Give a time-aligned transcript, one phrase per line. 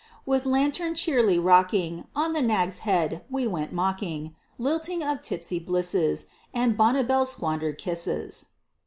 [0.25, 6.25] With lantern cheerly rocking On the nag's head, we went mocking Lilting of tipsy blisses,
[6.55, 8.47] And Bonnibel's squandered kisses.